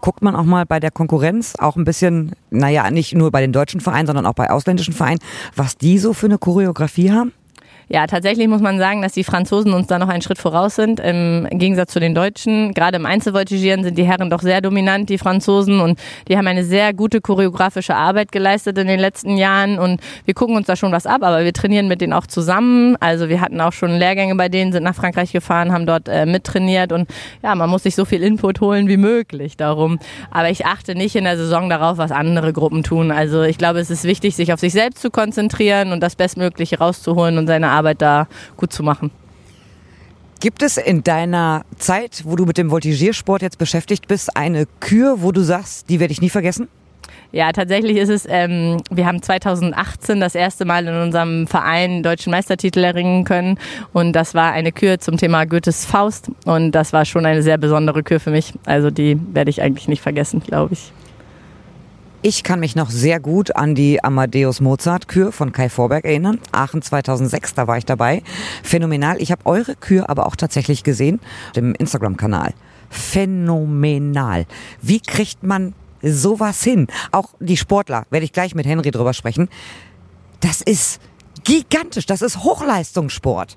Guckt 0.00 0.22
man 0.22 0.36
auch 0.36 0.44
mal 0.44 0.64
bei 0.64 0.80
der 0.80 0.90
Konkurrenz 0.90 1.54
auch 1.58 1.76
ein 1.76 1.84
bisschen, 1.84 2.32
naja, 2.50 2.90
nicht 2.90 3.14
nur 3.14 3.30
bei 3.30 3.40
den 3.40 3.52
deutschen 3.52 3.80
Vereinen, 3.80 4.06
sondern 4.06 4.24
auch 4.24 4.34
bei 4.34 4.50
ausländischen 4.50 4.94
Vereinen, 4.94 5.18
was 5.54 5.76
die 5.76 5.98
so 5.98 6.12
für 6.12 6.26
eine 6.26 6.38
Choreografie 6.38 7.10
haben? 7.10 7.32
Ja, 7.88 8.08
tatsächlich 8.08 8.48
muss 8.48 8.60
man 8.60 8.80
sagen, 8.80 9.00
dass 9.00 9.12
die 9.12 9.22
Franzosen 9.22 9.72
uns 9.72 9.86
da 9.86 10.00
noch 10.00 10.08
einen 10.08 10.20
Schritt 10.20 10.38
voraus 10.38 10.74
sind, 10.74 10.98
im 10.98 11.46
Gegensatz 11.52 11.92
zu 11.92 12.00
den 12.00 12.16
Deutschen. 12.16 12.74
Gerade 12.74 12.96
im 12.96 13.06
Einzelvoltigieren 13.06 13.84
sind 13.84 13.96
die 13.96 14.02
Herren 14.02 14.28
doch 14.28 14.42
sehr 14.42 14.60
dominant, 14.60 15.08
die 15.08 15.18
Franzosen, 15.18 15.78
und 15.80 15.96
die 16.26 16.36
haben 16.36 16.48
eine 16.48 16.64
sehr 16.64 16.92
gute 16.92 17.20
choreografische 17.20 17.94
Arbeit 17.94 18.32
geleistet 18.32 18.76
in 18.78 18.88
den 18.88 18.98
letzten 18.98 19.36
Jahren 19.36 19.78
und 19.78 20.00
wir 20.24 20.34
gucken 20.34 20.56
uns 20.56 20.66
da 20.66 20.74
schon 20.74 20.90
was 20.90 21.06
ab, 21.06 21.22
aber 21.22 21.44
wir 21.44 21.52
trainieren 21.52 21.86
mit 21.86 22.00
denen 22.00 22.12
auch 22.12 22.26
zusammen. 22.26 22.96
Also 22.98 23.28
wir 23.28 23.40
hatten 23.40 23.60
auch 23.60 23.72
schon 23.72 23.96
Lehrgänge 23.96 24.34
bei 24.34 24.48
denen, 24.48 24.72
sind 24.72 24.82
nach 24.82 24.96
Frankreich 24.96 25.30
gefahren, 25.30 25.72
haben 25.72 25.86
dort 25.86 26.08
äh, 26.08 26.26
mittrainiert 26.26 26.90
und 26.90 27.08
ja, 27.44 27.54
man 27.54 27.70
muss 27.70 27.84
sich 27.84 27.94
so 27.94 28.04
viel 28.04 28.24
Input 28.24 28.60
holen 28.60 28.88
wie 28.88 28.96
möglich 28.96 29.56
darum. 29.56 30.00
Aber 30.32 30.50
ich 30.50 30.66
achte 30.66 30.96
nicht 30.96 31.14
in 31.14 31.22
der 31.22 31.36
Saison 31.36 31.70
darauf, 31.70 31.98
was 31.98 32.10
andere 32.10 32.52
Gruppen 32.52 32.82
tun. 32.82 33.12
Also 33.12 33.42
ich 33.42 33.58
glaube, 33.58 33.78
es 33.78 33.90
ist 33.92 34.02
wichtig, 34.02 34.34
sich 34.34 34.52
auf 34.52 34.58
sich 34.58 34.72
selbst 34.72 35.00
zu 35.00 35.10
konzentrieren 35.10 35.92
und 35.92 36.00
das 36.00 36.16
Bestmögliche 36.16 36.78
rauszuholen 36.78 37.38
und 37.38 37.46
seine 37.46 37.75
Arbeit 37.76 38.02
da 38.02 38.26
gut 38.56 38.72
zu 38.72 38.82
machen. 38.82 39.10
Gibt 40.40 40.62
es 40.62 40.76
in 40.76 41.02
deiner 41.02 41.64
Zeit, 41.78 42.22
wo 42.24 42.36
du 42.36 42.44
mit 42.44 42.58
dem 42.58 42.70
Voltigiersport 42.70 43.40
jetzt 43.40 43.58
beschäftigt 43.58 44.06
bist, 44.06 44.36
eine 44.36 44.66
Kür, 44.80 45.22
wo 45.22 45.32
du 45.32 45.40
sagst, 45.40 45.88
die 45.88 45.98
werde 45.98 46.12
ich 46.12 46.20
nie 46.20 46.28
vergessen? 46.28 46.68
Ja, 47.32 47.52
tatsächlich 47.52 47.96
ist 47.96 48.08
es, 48.08 48.26
ähm, 48.28 48.82
wir 48.90 49.06
haben 49.06 49.22
2018 49.22 50.20
das 50.20 50.34
erste 50.34 50.64
Mal 50.64 50.86
in 50.86 50.94
unserem 50.94 51.46
Verein 51.46 52.02
deutschen 52.02 52.30
Meistertitel 52.30 52.84
erringen 52.84 53.24
können 53.24 53.58
und 53.92 54.12
das 54.12 54.34
war 54.34 54.52
eine 54.52 54.72
Kür 54.72 54.98
zum 54.98 55.16
Thema 55.16 55.44
Goethes 55.44 55.84
Faust 55.84 56.30
und 56.44 56.72
das 56.72 56.92
war 56.92 57.04
schon 57.04 57.26
eine 57.26 57.42
sehr 57.42 57.58
besondere 57.58 58.02
Kür 58.02 58.20
für 58.20 58.30
mich. 58.30 58.52
Also 58.64 58.90
die 58.90 59.18
werde 59.32 59.50
ich 59.50 59.62
eigentlich 59.62 59.88
nicht 59.88 60.02
vergessen, 60.02 60.40
glaube 60.40 60.74
ich. 60.74 60.92
Ich 62.28 62.42
kann 62.42 62.58
mich 62.58 62.74
noch 62.74 62.90
sehr 62.90 63.20
gut 63.20 63.54
an 63.54 63.76
die 63.76 64.02
Amadeus 64.02 64.60
Mozart 64.60 65.06
Kür 65.06 65.30
von 65.30 65.52
Kai 65.52 65.68
Vorberg 65.68 66.04
erinnern. 66.04 66.40
Aachen 66.50 66.82
2006, 66.82 67.54
da 67.54 67.68
war 67.68 67.78
ich 67.78 67.84
dabei. 67.84 68.24
Phänomenal. 68.64 69.22
Ich 69.22 69.30
habe 69.30 69.46
eure 69.46 69.76
Kür 69.76 70.10
aber 70.10 70.26
auch 70.26 70.34
tatsächlich 70.34 70.82
gesehen, 70.82 71.20
dem 71.54 71.72
Instagram-Kanal. 71.76 72.52
Phänomenal. 72.90 74.46
Wie 74.82 74.98
kriegt 74.98 75.44
man 75.44 75.74
sowas 76.02 76.64
hin. 76.64 76.88
Auch 77.12 77.28
die 77.38 77.56
Sportler, 77.56 78.06
werde 78.10 78.24
ich 78.24 78.32
gleich 78.32 78.56
mit 78.56 78.66
Henry 78.66 78.90
drüber 78.90 79.14
sprechen. 79.14 79.48
Das 80.40 80.62
ist 80.62 81.00
gigantisch. 81.44 82.06
Das 82.06 82.22
ist 82.22 82.42
Hochleistungssport. 82.42 83.56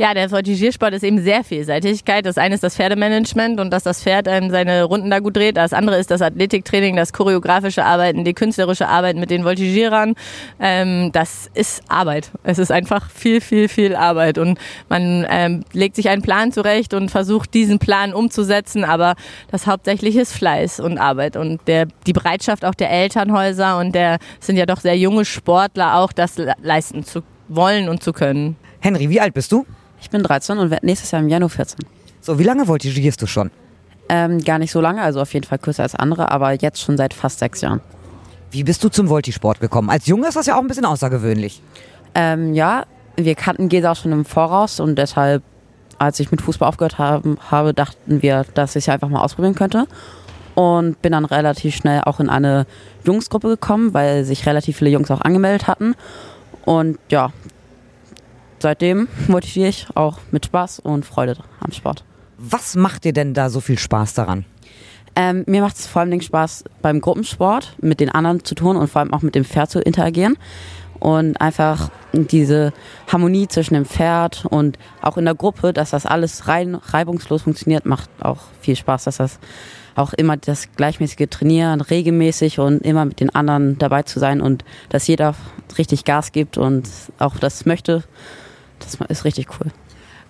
Ja, 0.00 0.14
der 0.14 0.30
Voltigiersport 0.30 0.94
ist 0.94 1.04
eben 1.04 1.20
sehr 1.20 1.44
Vielseitigkeit. 1.44 2.24
Das 2.24 2.38
eine 2.38 2.54
ist 2.54 2.64
das 2.64 2.74
Pferdemanagement 2.74 3.60
und 3.60 3.70
dass 3.70 3.82
das 3.82 4.02
Pferd 4.02 4.28
einem 4.28 4.48
seine 4.48 4.84
Runden 4.84 5.10
da 5.10 5.18
gut 5.18 5.36
dreht. 5.36 5.58
Das 5.58 5.74
andere 5.74 5.98
ist 5.98 6.10
das 6.10 6.22
Athletiktraining, 6.22 6.96
das 6.96 7.12
choreografische 7.12 7.84
Arbeiten, 7.84 8.24
die 8.24 8.32
künstlerische 8.32 8.88
Arbeit 8.88 9.16
mit 9.16 9.28
den 9.28 9.44
Voltigierern. 9.44 10.14
Ähm, 10.58 11.12
das 11.12 11.50
ist 11.52 11.82
Arbeit. 11.88 12.30
Es 12.44 12.58
ist 12.58 12.72
einfach 12.72 13.10
viel, 13.10 13.42
viel, 13.42 13.68
viel 13.68 13.94
Arbeit. 13.94 14.38
Und 14.38 14.58
man 14.88 15.26
ähm, 15.28 15.64
legt 15.74 15.96
sich 15.96 16.08
einen 16.08 16.22
Plan 16.22 16.50
zurecht 16.50 16.94
und 16.94 17.10
versucht, 17.10 17.52
diesen 17.52 17.78
Plan 17.78 18.14
umzusetzen. 18.14 18.84
Aber 18.84 19.16
das 19.50 19.66
Hauptsächliche 19.66 20.22
ist 20.22 20.32
Fleiß 20.32 20.80
und 20.80 20.96
Arbeit. 20.96 21.36
Und 21.36 21.60
der, 21.68 21.88
die 22.06 22.14
Bereitschaft 22.14 22.64
auch 22.64 22.74
der 22.74 22.90
Elternhäuser 22.90 23.76
und 23.76 23.94
der 23.94 24.16
sind 24.38 24.56
ja 24.56 24.64
doch 24.64 24.80
sehr 24.80 24.96
junge 24.96 25.26
Sportler 25.26 25.96
auch, 25.96 26.12
das 26.12 26.36
leisten 26.62 27.04
zu 27.04 27.20
wollen 27.48 27.90
und 27.90 28.02
zu 28.02 28.14
können. 28.14 28.56
Henry, 28.80 29.10
wie 29.10 29.20
alt 29.20 29.34
bist 29.34 29.52
du? 29.52 29.66
Ich 30.00 30.10
bin 30.10 30.22
13 30.22 30.58
und 30.58 30.70
werde 30.70 30.86
nächstes 30.86 31.10
Jahr 31.10 31.22
im 31.22 31.28
Januar 31.28 31.50
14. 31.50 31.78
So, 32.20 32.38
wie 32.38 32.44
lange 32.44 32.66
voltigierst 32.66 33.20
du 33.20 33.26
schon? 33.26 33.50
Ähm, 34.08 34.42
gar 34.42 34.58
nicht 34.58 34.72
so 34.72 34.80
lange, 34.80 35.02
also 35.02 35.20
auf 35.20 35.32
jeden 35.34 35.46
Fall 35.46 35.58
kürzer 35.58 35.84
als 35.84 35.94
andere, 35.94 36.30
aber 36.30 36.52
jetzt 36.52 36.80
schon 36.80 36.96
seit 36.96 37.14
fast 37.14 37.38
sechs 37.38 37.60
Jahren. 37.60 37.80
Wie 38.50 38.64
bist 38.64 38.82
du 38.82 38.88
zum 38.88 39.08
Voltisport 39.08 39.60
gekommen? 39.60 39.90
Als 39.90 40.06
Junge 40.06 40.26
ist 40.26 40.36
das 40.36 40.46
ja 40.46 40.56
auch 40.56 40.60
ein 40.60 40.66
bisschen 40.66 40.84
außergewöhnlich. 40.84 41.62
Ähm, 42.14 42.54
ja, 42.54 42.84
wir 43.16 43.34
kannten 43.36 43.68
Gesa 43.68 43.92
auch 43.92 43.96
schon 43.96 44.12
im 44.12 44.24
Voraus 44.24 44.80
und 44.80 44.96
deshalb, 44.96 45.42
als 45.98 46.18
ich 46.18 46.30
mit 46.30 46.42
Fußball 46.42 46.68
aufgehört 46.68 46.98
habe, 46.98 47.36
habe 47.50 47.72
dachten 47.72 48.22
wir, 48.22 48.44
dass 48.54 48.74
ich 48.74 48.84
es 48.84 48.88
einfach 48.88 49.08
mal 49.08 49.22
ausprobieren 49.22 49.54
könnte. 49.54 49.86
Und 50.56 51.00
bin 51.00 51.12
dann 51.12 51.24
relativ 51.24 51.76
schnell 51.76 52.02
auch 52.04 52.18
in 52.18 52.28
eine 52.28 52.66
Jungsgruppe 53.04 53.48
gekommen, 53.48 53.94
weil 53.94 54.24
sich 54.24 54.44
relativ 54.46 54.78
viele 54.78 54.90
Jungs 54.90 55.10
auch 55.10 55.20
angemeldet 55.20 55.68
hatten. 55.68 55.94
Und 56.64 56.98
ja, 57.08 57.32
seitdem 58.62 59.08
motiviere 59.28 59.68
ich 59.68 59.86
auch 59.94 60.18
mit 60.30 60.46
Spaß 60.46 60.80
und 60.80 61.04
Freude 61.04 61.36
am 61.60 61.72
Sport. 61.72 62.04
Was 62.38 62.74
macht 62.74 63.04
dir 63.04 63.12
denn 63.12 63.34
da 63.34 63.50
so 63.50 63.60
viel 63.60 63.78
Spaß 63.78 64.14
daran? 64.14 64.44
Ähm, 65.16 65.44
mir 65.46 65.60
macht 65.60 65.76
es 65.76 65.86
vor 65.86 66.02
allem 66.02 66.20
Spaß 66.20 66.64
beim 66.82 67.00
Gruppensport 67.00 67.76
mit 67.80 68.00
den 68.00 68.10
anderen 68.10 68.44
zu 68.44 68.54
tun 68.54 68.76
und 68.76 68.88
vor 68.88 69.00
allem 69.00 69.12
auch 69.12 69.22
mit 69.22 69.34
dem 69.34 69.44
Pferd 69.44 69.70
zu 69.70 69.80
interagieren 69.80 70.38
und 71.00 71.40
einfach 71.40 71.90
diese 72.12 72.72
Harmonie 73.08 73.48
zwischen 73.48 73.74
dem 73.74 73.86
Pferd 73.86 74.46
und 74.48 74.78
auch 75.02 75.16
in 75.16 75.24
der 75.24 75.34
Gruppe, 75.34 75.72
dass 75.72 75.90
das 75.90 76.06
alles 76.06 76.46
rein 76.46 76.74
reibungslos 76.74 77.42
funktioniert, 77.42 77.86
macht 77.86 78.08
auch 78.20 78.38
viel 78.60 78.76
Spaß, 78.76 79.04
dass 79.04 79.16
das 79.16 79.40
auch 79.96 80.12
immer 80.12 80.36
das 80.36 80.68
gleichmäßige 80.76 81.28
Trainieren, 81.28 81.80
regelmäßig 81.80 82.58
und 82.58 82.82
immer 82.82 83.04
mit 83.04 83.20
den 83.20 83.34
anderen 83.34 83.78
dabei 83.78 84.02
zu 84.02 84.18
sein 84.20 84.40
und 84.40 84.64
dass 84.88 85.06
jeder 85.06 85.34
richtig 85.76 86.04
Gas 86.04 86.32
gibt 86.32 86.58
und 86.58 86.88
auch 87.18 87.38
das 87.38 87.66
möchte 87.66 88.04
das 88.80 88.98
ist 89.08 89.24
richtig 89.24 89.48
cool. 89.60 89.70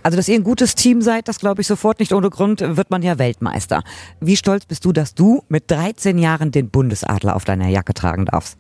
Also, 0.03 0.17
dass 0.17 0.29
ihr 0.29 0.35
ein 0.35 0.45
gutes 0.45 0.75
Team 0.75 1.03
seid, 1.03 1.29
das 1.29 1.39
glaube 1.39 1.61
ich 1.61 1.67
sofort 1.67 2.01
nicht 2.01 2.13
ohne 2.13 2.31
Grund, 2.31 2.61
wird 2.61 2.91
man 2.91 3.03
ja 3.03 3.19
Weltmeister. 3.19 3.83
Wie 4.21 4.37
stolz 4.37 4.65
bist 4.65 4.85
du, 4.85 4.93
dass 4.93 5.15
du 5.15 5.43
mit 5.49 5.71
13 5.71 6.19
Jahren 6.19 6.53
den 6.53 6.71
Bundesadler 6.71 7.37
auf 7.37 7.45
deiner 7.45 7.69
Jacke 7.69 7.93
tragen 7.93 8.25
darfst? 8.25 8.57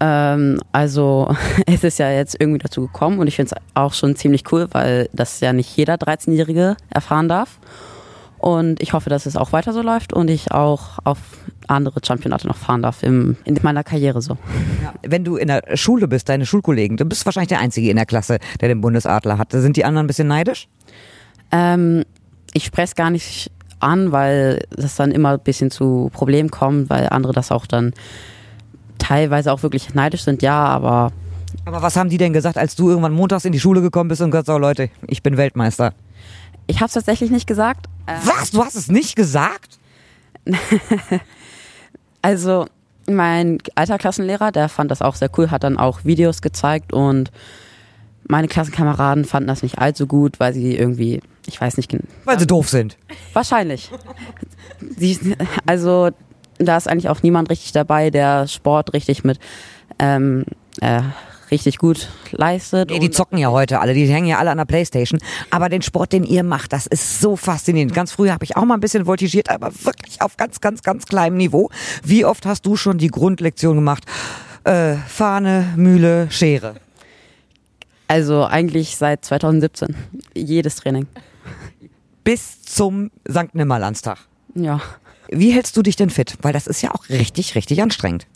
Ähm, 0.00 0.58
also, 0.72 1.34
es 1.66 1.84
ist 1.84 1.98
ja 1.98 2.10
jetzt 2.10 2.36
irgendwie 2.38 2.58
dazu 2.58 2.82
gekommen 2.82 3.18
und 3.20 3.26
ich 3.26 3.36
finde 3.36 3.54
es 3.54 3.62
auch 3.74 3.94
schon 3.94 4.16
ziemlich 4.16 4.50
cool, 4.50 4.66
weil 4.72 5.08
das 5.12 5.40
ja 5.40 5.52
nicht 5.52 5.76
jeder 5.76 5.94
13-Jährige 5.94 6.76
erfahren 6.88 7.28
darf. 7.28 7.60
Und 8.38 8.82
ich 8.82 8.94
hoffe, 8.94 9.10
dass 9.10 9.26
es 9.26 9.36
auch 9.36 9.52
weiter 9.52 9.74
so 9.74 9.82
läuft 9.82 10.14
und 10.14 10.30
ich 10.30 10.50
auch 10.50 10.98
auf 11.04 11.18
andere 11.70 12.00
Championate 12.04 12.46
noch 12.46 12.56
fahren 12.56 12.82
darf 12.82 13.02
im, 13.02 13.36
in 13.44 13.58
meiner 13.62 13.84
Karriere 13.84 14.22
so. 14.22 14.36
Ja. 14.82 14.94
Wenn 15.02 15.24
du 15.24 15.36
in 15.36 15.48
der 15.48 15.62
Schule 15.74 16.08
bist, 16.08 16.28
deine 16.28 16.46
Schulkollegen, 16.46 16.96
du 16.96 17.04
bist 17.04 17.24
wahrscheinlich 17.24 17.48
der 17.48 17.60
Einzige 17.60 17.90
in 17.90 17.96
der 17.96 18.06
Klasse, 18.06 18.38
der 18.60 18.68
den 18.68 18.80
Bundesadler 18.80 19.38
hat. 19.38 19.52
Sind 19.52 19.76
die 19.76 19.84
anderen 19.84 20.04
ein 20.04 20.08
bisschen 20.08 20.28
neidisch? 20.28 20.68
Ähm, 21.52 22.04
ich 22.52 22.64
spreche 22.64 22.86
es 22.86 22.94
gar 22.94 23.10
nicht 23.10 23.50
an, 23.80 24.12
weil 24.12 24.64
das 24.70 24.96
dann 24.96 25.10
immer 25.10 25.34
ein 25.34 25.40
bisschen 25.40 25.70
zu 25.70 26.10
Problemen 26.12 26.50
kommt, 26.50 26.90
weil 26.90 27.08
andere 27.08 27.32
das 27.32 27.50
auch 27.50 27.66
dann 27.66 27.92
teilweise 28.98 29.52
auch 29.52 29.62
wirklich 29.62 29.94
neidisch 29.94 30.22
sind, 30.22 30.42
ja, 30.42 30.64
aber. 30.64 31.12
Aber 31.64 31.82
was 31.82 31.96
haben 31.96 32.10
die 32.10 32.18
denn 32.18 32.32
gesagt, 32.32 32.58
als 32.58 32.76
du 32.76 32.90
irgendwann 32.90 33.12
montags 33.12 33.44
in 33.44 33.52
die 33.52 33.60
Schule 33.60 33.80
gekommen 33.80 34.08
bist 34.08 34.20
und 34.20 34.30
gesagt, 34.30 34.46
so 34.46 34.58
Leute, 34.58 34.90
ich 35.06 35.22
bin 35.22 35.36
Weltmeister? 35.36 35.94
Ich 36.66 36.76
habe 36.76 36.86
es 36.86 36.92
tatsächlich 36.92 37.30
nicht 37.30 37.46
gesagt. 37.46 37.86
Was? 38.24 38.52
Du 38.52 38.64
hast 38.64 38.76
es 38.76 38.88
nicht 38.88 39.16
gesagt? 39.16 39.78
also 42.22 42.66
mein 43.06 43.58
alter 43.74 43.98
Klassenlehrer, 43.98 44.52
der 44.52 44.68
fand 44.68 44.90
das 44.90 45.02
auch 45.02 45.14
sehr 45.14 45.30
cool, 45.36 45.50
hat 45.50 45.64
dann 45.64 45.78
auch 45.78 46.04
Videos 46.04 46.42
gezeigt 46.42 46.92
und 46.92 47.30
meine 48.28 48.48
Klassenkameraden 48.48 49.24
fanden 49.24 49.48
das 49.48 49.62
nicht 49.62 49.78
allzu 49.78 50.06
gut, 50.06 50.38
weil 50.38 50.54
sie 50.54 50.76
irgendwie, 50.76 51.20
ich 51.46 51.60
weiß 51.60 51.76
nicht 51.76 51.90
genau. 51.90 52.04
Weil 52.24 52.38
sie 52.38 52.46
doof 52.46 52.68
sind. 52.68 52.96
Wahrscheinlich. 53.32 53.90
Sie, 54.96 55.18
also 55.66 56.10
da 56.58 56.76
ist 56.76 56.88
eigentlich 56.88 57.08
auch 57.08 57.22
niemand 57.22 57.50
richtig 57.50 57.72
dabei, 57.72 58.10
der 58.10 58.46
Sport 58.46 58.92
richtig 58.92 59.24
mit 59.24 59.40
ähm, 59.98 60.44
äh, 60.80 61.02
richtig 61.50 61.78
gut 61.78 62.08
leistet. 62.30 62.90
Nee, 62.90 62.98
die 62.98 63.10
zocken 63.10 63.38
ja 63.38 63.50
heute 63.50 63.80
alle, 63.80 63.94
die 63.94 64.06
hängen 64.06 64.26
ja 64.26 64.38
alle 64.38 64.50
an 64.50 64.58
der 64.58 64.64
Playstation. 64.64 65.20
Aber 65.50 65.68
den 65.68 65.82
Sport, 65.82 66.12
den 66.12 66.24
ihr 66.24 66.42
macht, 66.42 66.72
das 66.72 66.86
ist 66.86 67.20
so 67.20 67.36
faszinierend. 67.36 67.94
Ganz 67.94 68.12
früher 68.12 68.32
habe 68.32 68.44
ich 68.44 68.56
auch 68.56 68.64
mal 68.64 68.74
ein 68.74 68.80
bisschen 68.80 69.06
voltigiert, 69.06 69.50
aber 69.50 69.72
wirklich 69.84 70.22
auf 70.22 70.36
ganz, 70.36 70.60
ganz, 70.60 70.82
ganz 70.82 71.06
kleinem 71.06 71.36
Niveau. 71.36 71.70
Wie 72.04 72.24
oft 72.24 72.46
hast 72.46 72.66
du 72.66 72.76
schon 72.76 72.98
die 72.98 73.08
Grundlektion 73.08 73.76
gemacht? 73.76 74.04
Äh, 74.64 74.94
Fahne, 74.94 75.72
Mühle, 75.76 76.30
Schere. 76.30 76.74
Also 78.08 78.44
eigentlich 78.44 78.96
seit 78.96 79.24
2017. 79.24 79.94
Jedes 80.34 80.76
Training. 80.76 81.06
Bis 82.24 82.62
zum 82.62 83.10
Sankt 83.24 83.54
Nimmerlandstag. 83.54 84.18
Ja. 84.54 84.80
Wie 85.28 85.52
hältst 85.52 85.76
du 85.76 85.82
dich 85.82 85.96
denn 85.96 86.10
fit? 86.10 86.36
Weil 86.42 86.52
das 86.52 86.66
ist 86.66 86.82
ja 86.82 86.92
auch 86.92 87.08
richtig, 87.08 87.54
richtig 87.54 87.80
anstrengend. 87.80 88.26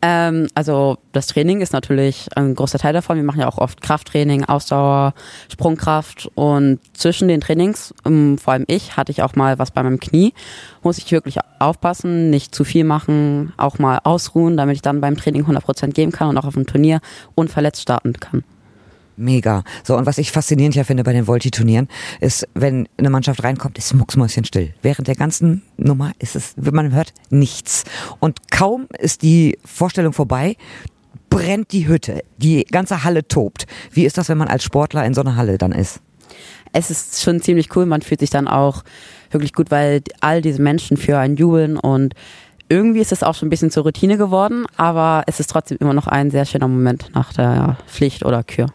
Ähm, 0.00 0.48
also 0.54 0.98
das 1.12 1.26
Training 1.26 1.60
ist 1.60 1.72
natürlich 1.72 2.28
ein 2.36 2.54
großer 2.54 2.78
Teil 2.78 2.92
davon. 2.92 3.16
Wir 3.16 3.24
machen 3.24 3.40
ja 3.40 3.48
auch 3.48 3.58
oft 3.58 3.80
Krafttraining, 3.80 4.44
Ausdauer, 4.44 5.14
Sprungkraft 5.50 6.30
und 6.34 6.78
zwischen 6.92 7.26
den 7.28 7.40
Trainings, 7.40 7.92
ähm, 8.04 8.38
vor 8.38 8.52
allem 8.52 8.64
ich, 8.68 8.96
hatte 8.96 9.10
ich 9.10 9.22
auch 9.22 9.34
mal 9.34 9.58
was 9.58 9.72
bei 9.72 9.82
meinem 9.82 9.98
Knie. 9.98 10.34
Muss 10.82 10.98
ich 10.98 11.10
wirklich 11.10 11.38
aufpassen, 11.58 12.30
nicht 12.30 12.54
zu 12.54 12.62
viel 12.64 12.84
machen, 12.84 13.52
auch 13.56 13.78
mal 13.78 13.98
ausruhen, 14.04 14.56
damit 14.56 14.76
ich 14.76 14.82
dann 14.82 15.00
beim 15.00 15.16
Training 15.16 15.44
100% 15.44 15.92
geben 15.92 16.12
kann 16.12 16.28
und 16.28 16.38
auch 16.38 16.44
auf 16.44 16.54
dem 16.54 16.66
Turnier 16.66 17.00
unverletzt 17.34 17.82
starten 17.82 18.12
kann. 18.12 18.44
Mega. 19.18 19.64
So, 19.84 19.96
und 19.96 20.06
was 20.06 20.18
ich 20.18 20.30
faszinierend 20.30 20.76
ja 20.76 20.84
finde 20.84 21.04
bei 21.04 21.12
den 21.12 21.26
Volti-Turnieren, 21.26 21.88
ist, 22.20 22.46
wenn 22.54 22.88
eine 22.96 23.10
Mannschaft 23.10 23.42
reinkommt, 23.42 23.76
ist 23.76 23.92
mucksmäuschen 23.94 24.44
still. 24.44 24.72
Während 24.80 25.08
der 25.08 25.16
ganzen 25.16 25.62
Nummer 25.76 26.12
ist 26.18 26.36
es, 26.36 26.54
man 26.56 26.92
hört 26.92 27.12
nichts. 27.30 27.84
Und 28.20 28.50
kaum 28.50 28.86
ist 28.98 29.22
die 29.22 29.58
Vorstellung 29.64 30.12
vorbei, 30.12 30.56
brennt 31.30 31.72
die 31.72 31.88
Hütte. 31.88 32.22
Die 32.36 32.64
ganze 32.64 33.04
Halle 33.04 33.26
tobt. 33.26 33.66
Wie 33.90 34.04
ist 34.06 34.18
das, 34.18 34.28
wenn 34.28 34.38
man 34.38 34.48
als 34.48 34.64
Sportler 34.64 35.04
in 35.04 35.14
so 35.14 35.20
einer 35.20 35.36
Halle 35.36 35.58
dann 35.58 35.72
ist? 35.72 36.00
Es 36.72 36.90
ist 36.90 37.22
schon 37.22 37.40
ziemlich 37.40 37.74
cool. 37.74 37.86
Man 37.86 38.02
fühlt 38.02 38.20
sich 38.20 38.30
dann 38.30 38.46
auch 38.46 38.84
wirklich 39.30 39.52
gut, 39.52 39.70
weil 39.70 40.02
all 40.20 40.42
diese 40.42 40.62
Menschen 40.62 40.96
für 40.96 41.18
einen 41.18 41.36
jubeln 41.36 41.76
und 41.76 42.14
irgendwie 42.68 43.00
ist 43.00 43.12
es 43.12 43.22
auch 43.22 43.34
schon 43.34 43.48
ein 43.48 43.50
bisschen 43.50 43.70
zur 43.70 43.84
Routine 43.84 44.18
geworden, 44.18 44.66
aber 44.76 45.22
es 45.26 45.40
ist 45.40 45.48
trotzdem 45.48 45.78
immer 45.80 45.94
noch 45.94 46.06
ein 46.06 46.30
sehr 46.30 46.44
schöner 46.44 46.68
Moment 46.68 47.10
nach 47.14 47.32
der 47.32 47.78
Pflicht 47.86 48.24
oder 48.24 48.42
Kür. 48.42 48.66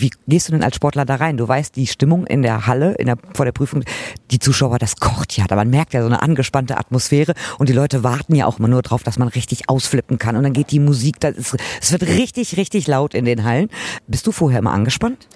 Wie 0.00 0.10
gehst 0.26 0.48
du 0.48 0.52
denn 0.52 0.62
als 0.62 0.76
Sportler 0.76 1.04
da 1.04 1.16
rein? 1.16 1.36
Du 1.36 1.46
weißt, 1.46 1.76
die 1.76 1.86
Stimmung 1.86 2.26
in 2.26 2.42
der 2.42 2.66
Halle, 2.66 2.94
in 2.94 3.06
der, 3.06 3.16
vor 3.34 3.44
der 3.44 3.52
Prüfung, 3.52 3.84
die 4.30 4.38
Zuschauer, 4.38 4.78
das 4.78 4.96
kocht 4.96 5.36
ja. 5.36 5.44
Man 5.54 5.70
merkt 5.70 5.94
ja 5.94 6.00
so 6.00 6.06
eine 6.06 6.22
angespannte 6.22 6.76
Atmosphäre 6.76 7.34
und 7.58 7.68
die 7.68 7.72
Leute 7.72 8.04
warten 8.04 8.34
ja 8.34 8.46
auch 8.46 8.58
immer 8.58 8.68
nur 8.68 8.82
drauf, 8.82 9.02
dass 9.02 9.18
man 9.18 9.28
richtig 9.28 9.68
ausflippen 9.68 10.18
kann. 10.18 10.36
Und 10.36 10.42
dann 10.42 10.52
geht 10.52 10.70
die 10.70 10.80
Musik, 10.80 11.20
das 11.20 11.36
ist, 11.36 11.56
es 11.80 11.92
wird 11.92 12.02
richtig, 12.02 12.56
richtig 12.56 12.86
laut 12.86 13.14
in 13.14 13.24
den 13.24 13.44
Hallen. 13.44 13.68
Bist 14.06 14.26
du 14.26 14.32
vorher 14.32 14.60
immer 14.60 14.72
angespannt? 14.72 15.28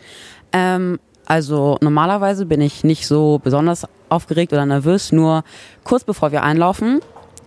Ähm, 0.52 0.98
also 1.26 1.78
normalerweise 1.80 2.46
bin 2.46 2.60
ich 2.60 2.84
nicht 2.84 3.06
so 3.06 3.40
besonders 3.42 3.86
aufgeregt 4.08 4.52
oder 4.52 4.66
nervös, 4.66 5.12
nur 5.12 5.44
kurz 5.84 6.04
bevor 6.04 6.32
wir 6.32 6.42
einlaufen 6.42 7.00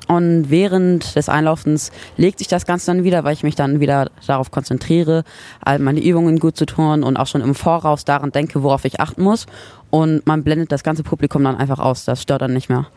und 0.07 0.49
während 0.49 1.15
des 1.15 1.29
Einlaufens 1.29 1.91
legt 2.17 2.39
sich 2.39 2.47
das 2.47 2.65
Ganze 2.65 2.87
dann 2.87 3.03
wieder, 3.03 3.23
weil 3.23 3.33
ich 3.33 3.43
mich 3.43 3.55
dann 3.55 3.79
wieder 3.79 4.09
darauf 4.27 4.51
konzentriere, 4.51 5.23
all 5.61 5.79
meine 5.79 6.03
Übungen 6.03 6.39
gut 6.39 6.57
zu 6.57 6.65
tun 6.65 7.03
und 7.03 7.17
auch 7.17 7.27
schon 7.27 7.41
im 7.41 7.55
Voraus 7.55 8.05
daran 8.05 8.31
denke, 8.31 8.63
worauf 8.63 8.85
ich 8.85 8.99
achten 8.99 9.23
muss. 9.23 9.45
Und 9.89 10.25
man 10.27 10.43
blendet 10.43 10.71
das 10.71 10.83
ganze 10.83 11.03
Publikum 11.03 11.43
dann 11.43 11.55
einfach 11.55 11.79
aus. 11.79 12.05
Das 12.05 12.21
stört 12.21 12.41
dann 12.41 12.53
nicht 12.53 12.69
mehr. 12.69 12.87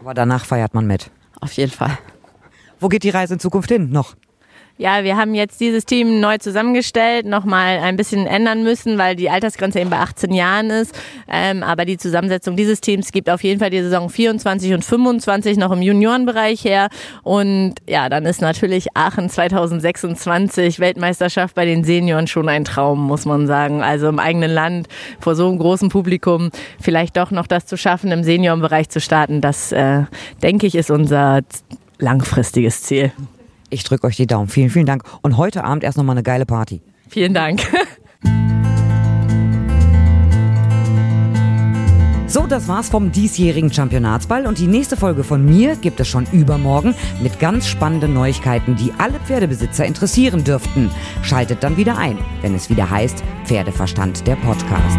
Aber 0.00 0.14
danach 0.14 0.44
feiert 0.44 0.74
man 0.74 0.86
mit. 0.86 1.10
Auf 1.40 1.52
jeden 1.52 1.72
Fall. 1.72 1.98
Wo 2.80 2.88
geht 2.88 3.02
die 3.02 3.10
Reise 3.10 3.34
in 3.34 3.40
Zukunft 3.40 3.70
hin 3.70 3.90
noch? 3.90 4.14
Ja, 4.80 5.02
wir 5.02 5.16
haben 5.16 5.34
jetzt 5.34 5.60
dieses 5.60 5.86
Team 5.86 6.20
neu 6.20 6.38
zusammengestellt, 6.38 7.26
nochmal 7.26 7.78
ein 7.78 7.96
bisschen 7.96 8.28
ändern 8.28 8.62
müssen, 8.62 8.96
weil 8.96 9.16
die 9.16 9.28
Altersgrenze 9.28 9.80
eben 9.80 9.90
bei 9.90 9.98
18 9.98 10.32
Jahren 10.32 10.70
ist. 10.70 10.94
Ähm, 11.26 11.64
aber 11.64 11.84
die 11.84 11.96
Zusammensetzung 11.98 12.54
dieses 12.54 12.80
Teams 12.80 13.10
gibt 13.10 13.28
auf 13.28 13.42
jeden 13.42 13.58
Fall 13.58 13.70
die 13.70 13.82
Saison 13.82 14.08
24 14.08 14.74
und 14.74 14.84
25 14.84 15.56
noch 15.56 15.72
im 15.72 15.82
Juniorenbereich 15.82 16.64
her. 16.64 16.90
Und 17.24 17.74
ja, 17.88 18.08
dann 18.08 18.24
ist 18.24 18.40
natürlich 18.40 18.86
Aachen 18.94 19.28
2026 19.28 20.78
Weltmeisterschaft 20.78 21.56
bei 21.56 21.64
den 21.64 21.82
Senioren 21.82 22.28
schon 22.28 22.48
ein 22.48 22.64
Traum, 22.64 23.04
muss 23.04 23.24
man 23.24 23.48
sagen. 23.48 23.82
Also 23.82 24.08
im 24.08 24.20
eigenen 24.20 24.52
Land 24.52 24.86
vor 25.18 25.34
so 25.34 25.48
einem 25.48 25.58
großen 25.58 25.88
Publikum 25.88 26.50
vielleicht 26.80 27.16
doch 27.16 27.32
noch 27.32 27.48
das 27.48 27.66
zu 27.66 27.76
schaffen, 27.76 28.12
im 28.12 28.22
Seniorenbereich 28.22 28.88
zu 28.90 29.00
starten, 29.00 29.40
das 29.40 29.72
äh, 29.72 30.04
denke 30.40 30.68
ich 30.68 30.76
ist 30.76 30.92
unser 30.92 31.40
langfristiges 31.98 32.82
Ziel. 32.82 33.10
Ich 33.70 33.84
drücke 33.84 34.06
euch 34.06 34.16
die 34.16 34.26
Daumen. 34.26 34.48
Vielen, 34.48 34.70
vielen 34.70 34.86
Dank. 34.86 35.02
Und 35.22 35.36
heute 35.36 35.64
Abend 35.64 35.84
erst 35.84 35.98
nochmal 35.98 36.14
eine 36.14 36.22
geile 36.22 36.46
Party. 36.46 36.80
Vielen 37.08 37.34
Dank. 37.34 37.62
So, 42.28 42.46
das 42.46 42.68
war's 42.68 42.90
vom 42.90 43.10
diesjährigen 43.10 43.72
Championatsball 43.72 44.46
und 44.46 44.58
die 44.58 44.66
nächste 44.66 44.98
Folge 44.98 45.24
von 45.24 45.46
mir 45.46 45.76
gibt 45.76 45.98
es 45.98 46.08
schon 46.08 46.26
übermorgen 46.30 46.94
mit 47.22 47.40
ganz 47.40 47.66
spannenden 47.66 48.12
Neuigkeiten, 48.12 48.76
die 48.76 48.92
alle 48.98 49.18
Pferdebesitzer 49.20 49.86
interessieren 49.86 50.44
dürften. 50.44 50.90
Schaltet 51.22 51.62
dann 51.62 51.78
wieder 51.78 51.96
ein, 51.96 52.18
wenn 52.42 52.54
es 52.54 52.68
wieder 52.68 52.90
heißt 52.90 53.24
Pferdeverstand 53.46 54.26
der 54.26 54.36
Podcast. 54.36 54.98